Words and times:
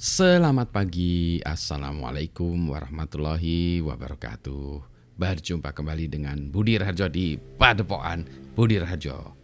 Selamat 0.00 0.72
pagi, 0.72 1.44
Assalamualaikum 1.44 2.72
warahmatullahi 2.72 3.84
wabarakatuh. 3.84 4.80
Berjumpa 5.20 5.76
kembali 5.76 6.08
dengan 6.08 6.40
Budi 6.48 6.80
Raharjo 6.80 7.04
di 7.12 7.36
Padepokan 7.36 8.24
Budi 8.56 8.80
Raharjo. 8.80 9.36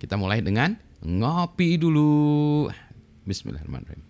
Kita 0.00 0.16
mulai 0.16 0.40
dengan 0.40 0.72
ngopi 1.04 1.76
dulu. 1.76 2.64
Bismillahirrahmanirrahim. 3.28 4.00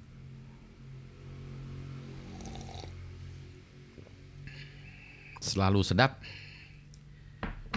Selalu 5.42 5.80
sedap 5.82 6.22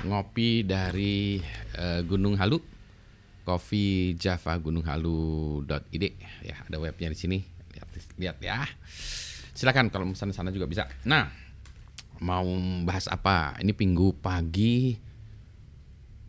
Ngopi 0.06 0.62
dari 0.62 1.42
uh, 1.82 2.06
Gunung 2.06 2.38
Halu. 2.38 2.62
Kopi 3.42 4.14
Java 4.22 4.54
Gunung 4.62 4.86
Halu.id 4.86 6.04
ya 6.46 6.56
ada 6.62 6.78
webnya 6.78 7.10
di 7.10 7.18
sini 7.18 7.63
lihat 8.18 8.38
ya. 8.44 8.66
Silakan 9.54 9.94
kalau 9.94 10.10
misalnya 10.10 10.34
sana 10.34 10.50
juga 10.50 10.66
bisa. 10.66 10.90
Nah, 11.06 11.30
mau 12.22 12.48
bahas 12.88 13.06
apa? 13.12 13.58
Ini 13.62 13.74
minggu 13.74 14.18
pagi. 14.18 14.98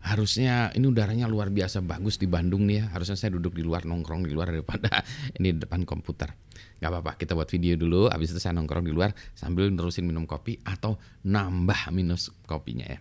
Harusnya 0.05 0.69
ini 0.77 0.85
udaranya 0.85 1.25
luar 1.25 1.49
biasa 1.49 1.81
bagus 1.81 2.21
di 2.21 2.29
Bandung 2.29 2.69
nih 2.69 2.85
ya. 2.85 2.85
Harusnya 2.93 3.17
saya 3.17 3.33
duduk 3.33 3.57
di 3.57 3.65
luar 3.65 3.89
nongkrong 3.89 4.29
di 4.29 4.37
luar 4.37 4.53
daripada 4.53 5.01
ini 5.41 5.57
di 5.57 5.59
depan 5.65 5.89
komputer. 5.89 6.37
Gak 6.85 6.93
apa-apa, 6.93 7.17
kita 7.17 7.33
buat 7.33 7.49
video 7.49 7.81
dulu. 7.81 8.13
Habis 8.13 8.37
itu 8.37 8.41
saya 8.45 8.53
nongkrong 8.53 8.85
di 8.85 8.93
luar 8.93 9.17
sambil 9.33 9.73
nerusin 9.73 10.05
minum 10.05 10.29
kopi 10.29 10.61
atau 10.61 11.01
nambah 11.25 11.89
minus 11.97 12.29
kopinya 12.45 12.85
ya. 12.85 13.01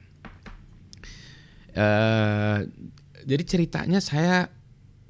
Uh, 1.74 2.60
jadi 3.26 3.44
ceritanya 3.44 4.00
saya 4.00 4.48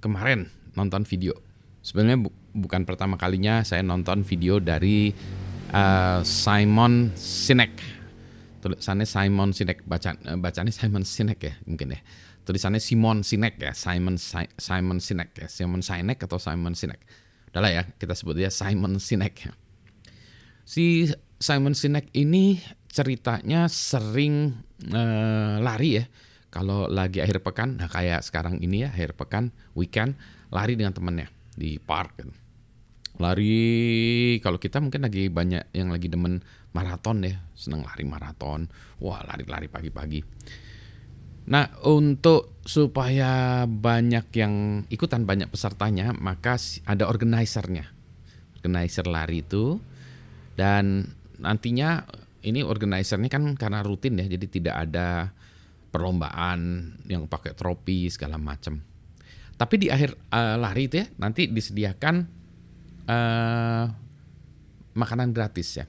kemarin 0.01 0.49
nonton 0.73 1.05
video. 1.05 1.37
Sebenarnya 1.85 2.25
bukan 2.53 2.85
pertama 2.85 3.17
kalinya 3.17 3.65
saya 3.65 3.81
nonton 3.81 4.21
video 4.21 4.61
dari 4.61 5.11
uh, 5.73 6.21
Simon 6.21 7.11
Sinek. 7.17 7.81
Tulisannya 8.63 9.03
Simon 9.03 9.51
Sinek 9.51 9.83
baca 9.83 10.15
eh, 10.15 10.39
bacanya 10.39 10.71
Simon 10.71 11.03
Sinek 11.03 11.39
ya 11.41 11.53
mungkin 11.67 11.97
ya. 11.97 11.99
Tulisannya 12.43 12.79
Simon 12.79 13.23
Sinek 13.23 13.59
ya, 13.59 13.71
Simon 13.75 14.15
Simon 14.19 14.97
Sinek 14.99 15.29
ya, 15.35 15.47
Simon 15.47 15.81
Sinek 15.83 16.19
atau 16.23 16.39
Simon 16.39 16.75
Sinek. 16.75 16.99
Udahlah 17.51 17.71
ya, 17.71 17.83
kita 17.95 18.15
sebut 18.15 18.35
dia 18.39 18.51
Simon 18.51 18.99
Sinek. 18.99 19.47
Si 20.63 21.07
Simon 21.39 21.75
Sinek 21.75 22.11
ini 22.15 22.59
ceritanya 22.91 23.71
sering 23.71 24.59
uh, 24.91 25.59
lari 25.63 26.03
ya. 26.03 26.05
Kalau 26.51 26.85
lagi 26.85 27.17
akhir 27.17 27.41
pekan, 27.41 27.81
nah 27.81 27.89
kayak 27.89 28.21
sekarang 28.21 28.61
ini 28.61 28.85
ya 28.85 28.93
akhir 28.93 29.17
pekan, 29.17 29.49
weekend, 29.73 30.13
lari 30.53 30.77
dengan 30.77 30.93
temannya 30.93 31.42
di 31.55 31.77
park. 31.77 32.11
Gitu 32.19 32.43
lari 33.21 34.41
kalau 34.41 34.57
kita 34.57 34.81
mungkin 34.81 35.05
lagi 35.05 35.29
banyak 35.29 35.69
yang 35.77 35.93
lagi 35.93 36.09
demen 36.09 36.41
maraton 36.73 37.21
ya 37.21 37.37
seneng 37.53 37.85
lari 37.85 38.05
maraton. 38.07 38.65
Wah 38.97 39.21
lari-lari 39.21 39.69
pagi-pagi. 39.69 40.21
Nah 41.53 41.69
untuk 41.85 42.57
supaya 42.63 43.63
banyak 43.67 44.25
yang 44.33 44.53
ikutan 44.89 45.27
banyak 45.27 45.51
pesertanya 45.51 46.15
maka 46.15 46.57
ada 46.89 47.05
organisernya 47.05 47.85
organizer 48.57 49.05
lari 49.05 49.45
itu. 49.45 49.77
Dan 50.53 51.05
nantinya 51.41 52.05
ini 52.45 52.61
organisernya 52.65 53.29
kan 53.29 53.53
karena 53.57 53.85
rutin 53.85 54.17
ya 54.17 54.25
jadi 54.25 54.45
tidak 54.49 54.75
ada 54.89 55.33
perlombaan 55.93 56.93
yang 57.05 57.29
pakai 57.29 57.53
trofi 57.53 58.09
segala 58.09 58.41
macam 58.41 58.92
tapi 59.63 59.79
di 59.79 59.87
akhir 59.87 60.19
uh, 60.35 60.59
lari 60.59 60.91
itu 60.91 60.99
ya 60.99 61.07
nanti 61.23 61.47
disediakan 61.47 62.27
uh, 63.07 63.85
makanan 64.91 65.31
gratis 65.31 65.79
ya. 65.79 65.87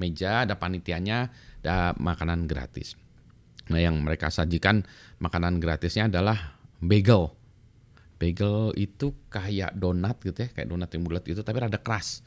Meja 0.00 0.48
ada 0.48 0.56
panitianya, 0.56 1.28
ada 1.60 1.92
makanan 2.00 2.48
gratis. 2.48 2.96
Nah, 3.68 3.76
yang 3.76 4.00
mereka 4.00 4.32
sajikan 4.32 4.80
makanan 5.20 5.60
gratisnya 5.60 6.08
adalah 6.08 6.56
bagel. 6.80 7.28
Bagel 8.16 8.72
itu 8.80 9.12
kayak 9.28 9.76
donat 9.76 10.16
gitu 10.24 10.40
ya, 10.40 10.48
kayak 10.56 10.72
donat 10.72 10.88
yang 10.96 11.04
bulat 11.04 11.24
itu 11.28 11.44
tapi 11.44 11.60
rada 11.60 11.76
keras. 11.76 12.24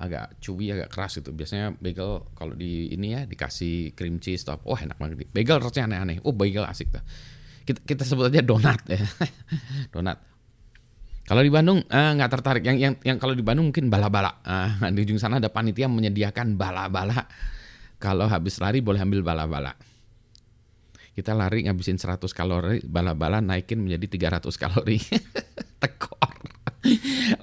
Agak 0.00 0.40
cuy, 0.40 0.72
agak 0.72 0.88
keras 0.88 1.20
itu. 1.20 1.28
Biasanya 1.36 1.76
bagel 1.76 2.24
kalau 2.32 2.56
di 2.56 2.88
ini 2.88 3.12
ya 3.12 3.28
dikasih 3.28 3.92
cream 3.92 4.16
cheese 4.16 4.48
atau 4.48 4.56
oh 4.64 4.80
enak 4.80 4.96
banget. 4.96 5.28
Bagel 5.28 5.60
rasanya 5.60 5.92
aneh-aneh. 5.92 6.24
Oh, 6.24 6.32
bagel 6.32 6.64
asik 6.64 6.88
tuh. 6.88 7.04
Kita, 7.64 7.80
kita 7.80 8.02
sebut 8.04 8.28
aja 8.28 8.44
donat 8.44 8.80
ya. 8.86 9.00
donat 9.94 10.20
kalau 11.24 11.40
di 11.40 11.48
Bandung 11.48 11.80
eh, 11.80 12.10
nggak 12.20 12.28
uh, 12.28 12.32
tertarik. 12.36 12.62
Yang 12.68 12.78
yang 12.80 12.94
yang 13.00 13.16
kalau 13.16 13.32
di 13.32 13.40
Bandung 13.40 13.72
mungkin 13.72 13.88
bala-bala. 13.88 14.44
Uh, 14.44 14.92
di 14.92 15.08
ujung 15.08 15.16
sana 15.16 15.40
ada 15.40 15.48
panitia 15.48 15.88
menyediakan 15.88 16.60
bala-bala. 16.60 17.24
Kalau 17.96 18.28
habis 18.28 18.60
lari 18.60 18.84
boleh 18.84 19.00
ambil 19.00 19.24
bala-bala. 19.24 19.72
Kita 21.14 21.32
lari 21.32 21.64
ngabisin 21.64 21.96
100 21.96 22.20
kalori, 22.34 22.82
bala-bala 22.84 23.40
naikin 23.40 23.80
menjadi 23.80 24.36
300 24.36 24.50
kalori. 24.60 24.98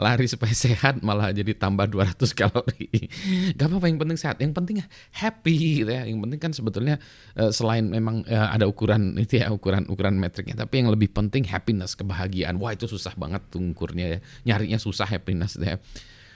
Lari 0.03 0.25
supaya 0.29 0.53
sehat 0.53 1.01
malah 1.01 1.31
jadi 1.31 1.55
tambah 1.55 1.87
200 1.89 2.17
kalori. 2.37 3.09
Gak 3.57 3.67
apa-apa 3.67 3.87
yang 3.87 3.99
penting 3.99 4.17
sehat, 4.19 4.37
yang 4.39 4.53
penting 4.53 4.83
happy 5.15 5.83
gitu 5.83 5.91
ya. 5.91 6.03
Yang 6.05 6.19
penting 6.27 6.39
kan 6.39 6.51
sebetulnya 6.51 6.95
uh, 7.37 7.49
selain 7.49 7.87
memang 7.87 8.23
uh, 8.27 8.49
ada 8.53 8.67
ukuran 8.67 9.17
itu 9.17 9.41
ya 9.41 9.49
ukuran 9.49 9.87
ukuran 9.89 10.17
metriknya, 10.17 10.55
tapi 10.65 10.83
yang 10.83 10.89
lebih 10.91 11.11
penting 11.11 11.47
happiness, 11.47 11.97
kebahagiaan. 11.97 12.59
Wah, 12.59 12.75
itu 12.75 12.85
susah 12.85 13.15
banget 13.17 13.41
tungkurnya 13.49 14.17
ya. 14.17 14.19
Nyarinya 14.47 14.79
susah 14.81 15.07
happiness 15.07 15.57
deh. 15.57 15.73
Ya. 15.73 15.77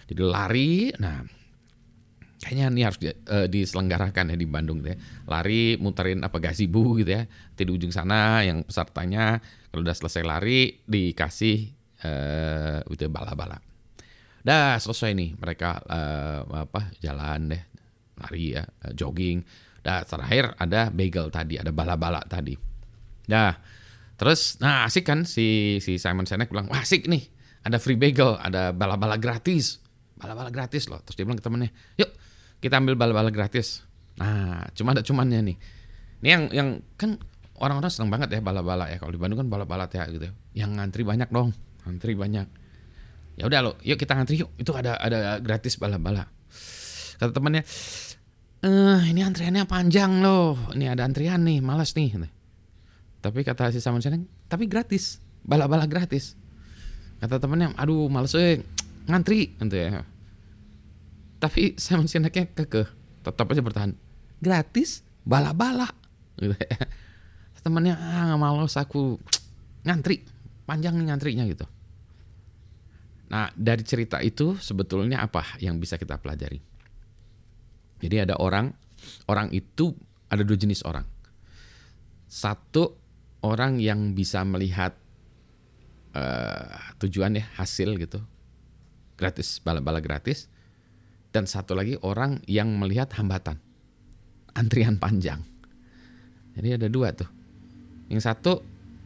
Jadi 0.05 0.21
lari, 0.21 0.93
nah 1.01 1.25
kayaknya 2.45 2.65
ini 2.69 2.81
harus 2.85 2.99
di, 3.01 3.09
uh, 3.09 3.49
diselenggarakan 3.49 4.35
ya 4.35 4.37
di 4.37 4.45
Bandung 4.45 4.85
gitu 4.85 4.93
ya. 4.93 4.97
Lari 5.25 5.81
muterin 5.81 6.21
apa 6.21 6.37
gazebo 6.37 6.93
gitu 7.01 7.09
ya. 7.09 7.25
Di 7.57 7.65
ujung 7.65 7.89
sana 7.89 8.45
yang 8.45 8.61
pesertanya 8.61 9.41
kalau 9.73 9.81
udah 9.81 9.95
selesai 9.97 10.21
lari 10.21 10.85
dikasih 10.85 11.84
uh, 12.05 12.93
itu 12.93 13.09
bala-bala. 13.09 13.57
Dah 14.45 14.77
selesai 14.77 15.17
nih. 15.17 15.33
Mereka 15.41 15.69
uh, 15.89 16.41
apa 16.69 16.93
jalan 17.01 17.49
deh. 17.49 17.63
Lari 18.21 18.53
ya 18.53 18.63
jogging. 18.93 19.41
Dah 19.81 20.05
terakhir 20.05 20.53
ada 20.61 20.93
bagel 20.93 21.33
tadi 21.33 21.57
ada 21.57 21.73
bala-bala 21.73 22.21
tadi. 22.29 22.53
Dah 23.25 23.57
terus 24.15 24.55
nah 24.63 24.87
asik 24.87 25.03
kan 25.03 25.27
si 25.27 25.77
si 25.83 25.99
Simon 25.99 26.23
Sinek 26.23 26.53
bilang 26.53 26.69
wah 26.69 26.85
asik 26.85 27.09
nih. 27.09 27.25
Ada 27.65 27.81
free 27.81 27.97
bagel 27.97 28.37
ada 28.37 28.69
bala-bala 28.69 29.17
gratis. 29.17 29.81
Bala-bala 30.15 30.53
gratis 30.53 30.85
loh. 30.85 31.01
Terus 31.01 31.17
dia 31.17 31.25
bilang 31.25 31.41
ke 31.41 31.45
temennya 31.45 31.73
yuk 31.97 32.13
kita 32.61 32.77
ambil 32.77 32.93
bala-bala 32.93 33.33
gratis. 33.33 33.81
Nah 34.21 34.69
cuma 34.77 34.93
ada 34.93 35.01
cumannya 35.01 35.41
nih. 35.41 35.57
Ini 36.21 36.29
yang 36.29 36.43
yang 36.53 36.69
kan 36.95 37.17
orang-orang 37.57 37.89
seneng 37.89 38.13
banget 38.13 38.29
ya 38.37 38.41
bala-bala 38.45 38.93
ya. 38.93 39.01
Kalau 39.01 39.09
di 39.09 39.19
Bandung 39.19 39.41
kan 39.41 39.49
bala-bala 39.49 39.89
ya 39.89 40.05
gitu 40.05 40.29
ya. 40.29 40.33
yang 40.53 40.77
ngantri 40.77 41.01
banyak 41.01 41.27
dong 41.33 41.51
antri 41.85 42.17
banyak. 42.17 42.47
Ya 43.35 43.43
udah 43.47 43.59
lo 43.61 43.71
yuk 43.85 43.97
kita 43.99 44.17
ngantri 44.17 44.41
yuk. 44.41 44.51
Itu 44.57 44.73
ada 44.73 44.97
ada 44.97 45.39
gratis 45.39 45.77
bala-bala. 45.79 46.27
Kata 47.15 47.31
temannya 47.31 47.63
eh 48.65 49.01
ini 49.13 49.21
antriannya 49.21 49.69
panjang 49.69 50.25
loh 50.25 50.57
ini 50.73 50.89
ada 50.89 51.05
antrian 51.05 51.45
nih 51.45 51.61
malas 51.61 51.93
nih. 51.93 52.17
Tapi 53.21 53.39
kata 53.45 53.69
si 53.69 53.79
Saman 53.79 54.01
Seneng 54.01 54.25
tapi 54.49 54.65
gratis 54.65 55.21
bala-bala 55.45 55.85
gratis. 55.85 56.35
Kata 57.21 57.39
temannya 57.39 57.71
aduh 57.77 58.09
males 58.11 58.33
eh 58.35 58.65
ngantri. 59.05 59.55
Gitu 59.55 59.75
ya. 59.75 60.03
Tapi 61.39 61.77
Saman 61.77 62.09
Seneknya 62.09 62.49
keke 62.49 62.89
tetap 63.21 63.45
aja 63.51 63.61
bertahan. 63.61 63.93
Gratis 64.41 65.05
bala-bala. 65.21 65.91
Gitu 66.39 66.55
ya. 66.55 66.79
Temannya 67.65 67.97
ah 67.97 68.29
nggak 68.29 68.39
malas 68.39 68.77
aku. 68.77 69.17
Ngantri 69.81 70.21
panjang 70.65 70.97
nih 70.97 71.13
ngantrinya 71.13 71.45
gitu 71.45 71.65
Nah, 73.25 73.49
dari 73.57 73.81
cerita 73.81 74.21
itu 74.21 74.53
sebetulnya 74.61 75.25
apa 75.25 75.57
yang 75.57 75.81
bisa 75.81 75.97
kita 75.97 76.21
pelajari? 76.21 76.61
Jadi 78.01 78.15
ada 78.21 78.37
orang, 78.37 78.69
orang 79.25 79.49
itu 79.49 79.97
ada 80.29 80.45
dua 80.45 80.57
jenis 80.59 80.85
orang. 80.85 81.05
Satu 82.29 82.93
orang 83.41 83.81
yang 83.81 84.13
bisa 84.13 84.45
melihat 84.45 84.93
uh, 86.13 86.93
tujuan 87.01 87.39
ya 87.41 87.45
hasil 87.57 87.97
gitu, 87.97 88.21
gratis 89.17 89.57
bala-bala 89.63 90.01
gratis. 90.03 90.51
Dan 91.33 91.49
satu 91.49 91.75
lagi 91.75 91.99
orang 91.99 92.39
yang 92.47 92.71
melihat 92.79 93.11
hambatan, 93.19 93.59
antrian 94.55 94.95
panjang. 94.95 95.43
Jadi 96.55 96.79
ada 96.79 96.87
dua 96.87 97.11
tuh. 97.11 97.27
Yang 98.07 98.21
satu 98.31 98.63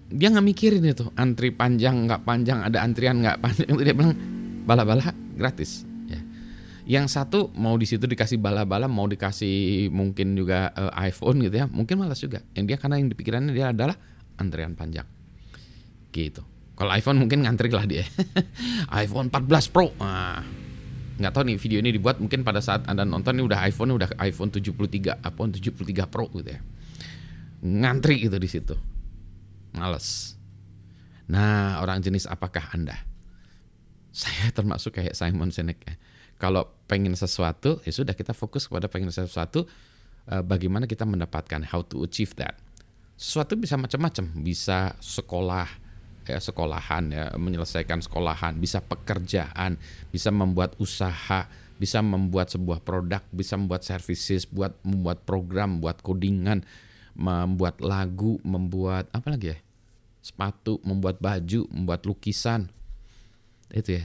dia 0.09 0.27
nggak 0.33 0.45
mikirin 0.45 0.83
itu. 0.89 1.05
Antri 1.13 1.53
panjang 1.53 2.09
nggak 2.09 2.25
panjang 2.25 2.65
ada 2.65 2.81
antrian 2.81 3.21
nggak 3.21 3.37
panjang. 3.39 3.69
Dia 3.85 3.93
bilang 3.93 4.17
bala-bala 4.65 5.13
gratis. 5.37 5.85
Ya. 6.09 6.21
Yang 6.89 7.13
satu 7.13 7.53
mau 7.53 7.77
di 7.77 7.85
situ 7.85 8.09
dikasih 8.09 8.41
bala-bala 8.41 8.89
mau 8.89 9.05
dikasih 9.05 9.87
mungkin 9.93 10.33
juga 10.33 10.73
uh, 10.73 10.91
iPhone 11.05 11.45
gitu 11.45 11.61
ya 11.61 11.65
mungkin 11.69 12.01
malas 12.01 12.17
juga. 12.17 12.41
Yang 12.57 12.65
dia 12.73 12.77
karena 12.81 12.95
yang 12.97 13.09
dipikirannya 13.13 13.53
dia 13.53 13.69
adalah 13.69 13.95
antrian 14.41 14.73
panjang. 14.73 15.05
Gitu. 16.09 16.41
Kalau 16.73 16.91
iPhone 16.95 17.21
mungkin 17.21 17.45
ngantri 17.45 17.69
lah 17.69 17.85
dia. 17.85 18.01
iPhone 19.05 19.29
14 19.29 19.69
Pro. 19.69 19.93
Nah, 20.01 20.41
nggak 21.21 21.31
tahu 21.37 21.43
nih 21.53 21.57
video 21.61 21.77
ini 21.85 21.93
dibuat 21.93 22.17
mungkin 22.17 22.41
pada 22.41 22.65
saat 22.65 22.87
anda 22.89 23.05
nonton 23.05 23.37
ini 23.37 23.45
udah 23.45 23.61
iPhone 23.61 23.93
udah 23.93 24.09
iPhone 24.25 24.49
73 24.49 25.21
iPhone 25.21 25.53
73 25.53 26.09
Pro 26.09 26.33
gitu 26.33 26.49
ya. 26.49 26.57
Ngantri 27.61 28.25
gitu 28.25 28.39
di 28.41 28.49
situ 28.49 28.98
males. 29.73 30.39
Nah 31.29 31.77
orang 31.79 32.01
jenis 32.01 32.25
apakah 32.25 32.73
anda? 32.73 32.97
Saya 34.09 34.49
termasuk 34.57 34.97
kayak 34.97 35.13
Simon 35.13 35.53
Sinek 35.53 35.79
ya. 35.85 35.95
Kalau 36.39 36.71
pengen 36.87 37.13
sesuatu 37.19 37.83
ya 37.83 37.91
sudah 37.91 38.15
kita 38.15 38.31
fokus 38.31 38.65
kepada 38.65 38.87
pengen 38.87 39.11
sesuatu 39.11 39.67
uh, 40.31 40.43
bagaimana 40.43 40.87
kita 40.87 41.03
mendapatkan 41.03 41.61
how 41.67 41.83
to 41.83 42.01
achieve 42.07 42.31
that. 42.39 42.55
Sesuatu 43.19 43.59
bisa 43.59 43.75
macam-macam. 43.75 44.31
Bisa 44.39 44.95
sekolah 45.03 45.67
ya 46.23 46.39
sekolahan 46.39 47.03
ya 47.11 47.25
menyelesaikan 47.35 47.99
sekolahan. 47.99 48.55
Bisa 48.55 48.79
pekerjaan 48.79 49.75
bisa 50.09 50.31
membuat 50.31 50.79
usaha 50.79 51.51
bisa 51.79 52.03
membuat 52.03 52.51
sebuah 52.51 52.83
produk 52.83 53.23
bisa 53.31 53.55
membuat 53.55 53.87
services 53.87 54.43
buat 54.43 54.75
membuat 54.83 55.23
program 55.23 55.79
buat 55.79 56.03
codingan 56.03 56.67
membuat 57.19 57.83
lagu 57.83 58.39
membuat 58.47 59.11
apa 59.11 59.35
lagi 59.35 59.51
ya 59.51 59.57
sepatu 60.23 60.79
membuat 60.87 61.19
baju 61.19 61.67
membuat 61.67 62.07
lukisan 62.07 62.71
itu 63.75 63.99
ya 63.99 64.03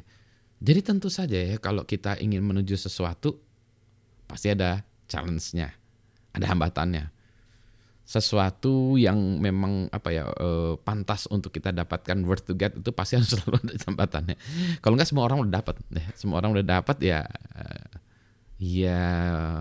jadi 0.58 0.80
tentu 0.82 1.06
saja 1.06 1.38
ya 1.38 1.56
kalau 1.62 1.86
kita 1.86 2.18
ingin 2.18 2.42
menuju 2.42 2.74
sesuatu 2.74 3.38
pasti 4.26 4.50
ada 4.50 4.82
challenge-nya 5.06 5.70
ada 6.34 6.46
hambatannya 6.50 7.14
sesuatu 8.04 9.00
yang 9.00 9.16
memang 9.40 9.88
apa 9.88 10.12
ya 10.12 10.28
uh, 10.28 10.76
pantas 10.76 11.24
untuk 11.32 11.48
kita 11.48 11.72
dapatkan 11.72 12.20
worth 12.28 12.44
to 12.44 12.52
get 12.52 12.76
itu 12.76 12.92
pasti 12.92 13.16
harus 13.18 13.32
selalu 13.32 13.64
ada 13.64 13.74
tembatannya. 13.80 14.36
Kalau 14.84 14.94
nggak 14.94 15.08
semua 15.08 15.24
orang 15.24 15.48
udah 15.48 15.52
dapat, 15.64 15.80
ya. 15.88 16.04
semua 16.12 16.36
orang 16.44 16.52
udah 16.52 16.66
dapat 16.68 16.96
ya, 17.00 17.24
uh, 17.56 17.88
ya 18.60 19.00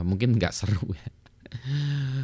mungkin 0.04 0.36
nggak 0.36 0.52
seru 0.52 0.92
ya. 0.92 1.08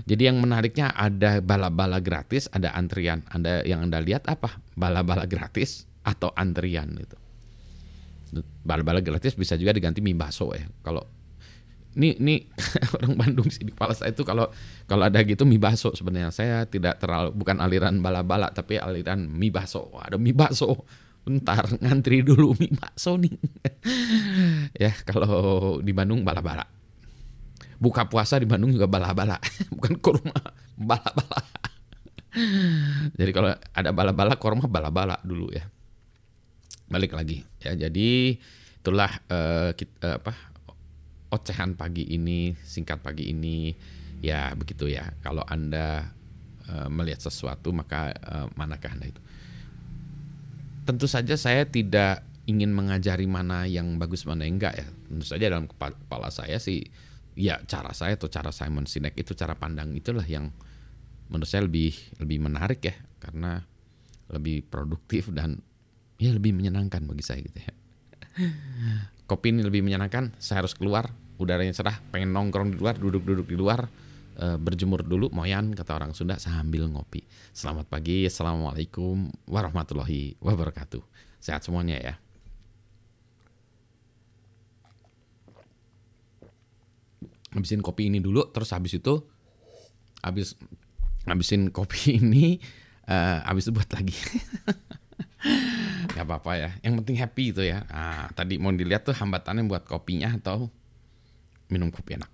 Jadi 0.09 0.21
yang 0.25 0.41
menariknya 0.41 0.91
ada 0.93 1.39
bala-bala 1.39 2.01
gratis, 2.01 2.49
ada 2.51 2.73
antrian. 2.73 3.23
Anda 3.29 3.63
yang 3.63 3.87
anda 3.87 4.01
lihat 4.01 4.27
apa? 4.27 4.59
Bala-bala 4.73 5.29
gratis 5.29 5.85
atau 6.03 6.33
antrian 6.33 6.89
itu. 6.97 7.17
Bala-bala 8.61 9.01
gratis 9.01 9.33
bisa 9.33 9.57
juga 9.57 9.73
diganti 9.73 10.01
mie 10.01 10.17
bakso 10.17 10.53
ya. 10.53 10.65
Kalau 10.85 11.01
ini 11.97 12.15
ini 12.21 12.35
orang 12.95 13.13
Bandung 13.17 13.49
sih 13.49 13.65
di 13.65 13.73
kepala 13.73 13.97
saya 13.97 14.13
itu 14.13 14.21
kalau 14.21 14.47
kalau 14.85 15.09
ada 15.09 15.25
gitu 15.25 15.43
mie 15.43 15.57
bakso 15.57 15.89
sebenarnya 15.97 16.29
saya 16.29 16.57
tidak 16.69 17.01
terlalu 17.01 17.33
bukan 17.33 17.57
aliran 17.57 17.97
bala-bala 17.99 18.53
tapi 18.53 18.77
aliran 18.77 19.25
mie 19.25 19.49
bakso 19.49 19.89
ada 19.97 20.21
mie 20.21 20.37
bakso 20.37 20.85
bentar 21.25 21.65
ngantri 21.81 22.21
dulu 22.21 22.53
mie 22.61 22.71
bakso 22.77 23.17
nih 23.17 23.33
ya 24.85 24.93
kalau 25.01 25.81
di 25.81 25.89
Bandung 25.89 26.21
bala-bala 26.21 26.63
buka 27.79 28.11
puasa 28.11 28.37
di 28.37 28.45
Bandung 28.45 28.75
juga 28.75 28.85
bala-bala 28.85 29.39
bukan 29.75 29.95
kurma 30.03 30.35
bala-bala 30.75 31.39
jadi 33.17 33.31
kalau 33.33 33.51
ada 33.73 33.89
bala-bala 33.95 34.35
kurma 34.37 34.67
bala-bala 34.69 35.17
dulu 35.25 35.49
ya 35.49 35.65
balik 36.91 37.15
lagi 37.15 37.41
ya 37.63 37.73
jadi 37.73 38.37
itulah 38.79 39.11
uh, 39.27 39.71
kita, 39.75 39.95
uh, 40.05 40.15
apa 40.19 40.33
ocehan 41.29 41.77
pagi 41.77 42.09
ini, 42.09 42.57
singkat 42.65 42.99
pagi 43.01 43.29
ini, 43.29 43.73
ya 44.19 44.51
begitu 44.57 44.89
ya. 44.89 45.13
Kalau 45.21 45.45
Anda 45.45 46.09
uh, 46.69 46.89
melihat 46.89 47.21
sesuatu, 47.21 47.69
maka 47.71 48.13
uh, 48.17 48.47
manakah 48.57 48.97
Anda 48.97 49.13
itu? 49.13 49.21
Tentu 50.89 51.05
saja 51.05 51.37
saya 51.37 51.69
tidak 51.69 52.25
ingin 52.49 52.73
mengajari 52.73 53.29
mana 53.29 53.69
yang 53.69 54.01
bagus 54.01 54.25
mana 54.25 54.49
yang 54.49 54.57
enggak 54.57 54.81
ya. 54.81 54.87
Tentu 54.89 55.25
saja 55.25 55.45
dalam 55.53 55.69
kepala 55.69 56.33
saya 56.33 56.57
sih, 56.57 56.89
ya 57.39 57.55
cara 57.63 57.95
saya 57.95 58.19
atau 58.19 58.27
cara 58.27 58.51
Simon 58.51 58.83
Sinek 58.83 59.15
itu 59.15 59.31
cara 59.31 59.55
pandang 59.55 59.95
itulah 59.95 60.27
yang 60.27 60.51
menurut 61.31 61.47
saya 61.47 61.63
lebih 61.63 61.95
lebih 62.19 62.43
menarik 62.43 62.83
ya, 62.83 62.95
karena 63.23 63.63
lebih 64.27 64.67
produktif 64.67 65.31
dan 65.31 65.63
ya 66.19 66.35
lebih 66.35 66.51
menyenangkan 66.51 67.07
bagi 67.07 67.23
saya 67.23 67.39
gitu 67.39 67.63
ya. 67.63 67.73
Kopi 69.29 69.55
ini 69.55 69.63
lebih 69.63 69.87
menyenangkan 69.87 70.35
saya 70.35 70.67
harus 70.67 70.75
keluar 70.75 71.15
udaranya 71.39 71.71
cerah 71.71 71.95
pengen 72.11 72.35
nongkrong 72.35 72.75
di 72.75 72.77
luar 72.77 72.99
duduk-duduk 72.99 73.47
di 73.47 73.55
luar 73.55 73.87
e, 74.35 74.59
berjemur 74.59 75.07
dulu 75.07 75.31
moyan 75.31 75.71
kata 75.71 75.95
orang 75.95 76.11
Sunda 76.11 76.35
sambil 76.35 76.91
ngopi. 76.91 77.23
Selamat 77.55 77.87
pagi 77.87 78.27
assalamualaikum 78.27 79.31
warahmatullahi 79.47 80.35
wabarakatuh. 80.43 80.99
Sehat 81.39 81.63
semuanya 81.63 81.95
ya 82.03 82.13
habisin 87.53 87.81
kopi 87.81 88.07
ini 88.09 88.21
dulu 88.21 88.49
terus 88.53 88.71
habis 88.73 88.97
itu 88.97 89.25
habis 90.21 90.53
habisin 91.25 91.73
kopi 91.73 92.15
ini 92.21 92.59
uh, 93.09 93.43
habis 93.45 93.67
itu 93.67 93.71
buat 93.75 93.89
lagi. 93.91 94.15
Nggak 96.13 96.25
apa-apa 96.25 96.51
ya 96.59 96.69
yang 96.83 96.99
penting 96.99 97.15
happy 97.15 97.55
itu 97.55 97.63
ya. 97.63 97.87
Nah, 97.87 98.27
tadi 98.35 98.59
mau 98.59 98.75
dilihat 98.75 99.07
tuh 99.07 99.15
hambatannya 99.15 99.65
buat 99.65 99.87
kopinya 99.87 100.35
atau 100.35 100.67
minum 101.71 101.93
kopi 101.93 102.17
enak 102.17 102.31